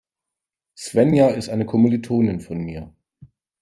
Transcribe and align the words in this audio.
Svenja 0.75 1.27
ist 1.27 1.49
eine 1.49 1.67
Kommilitonin 1.67 2.39
von 2.41 2.57
mir. 2.57 2.91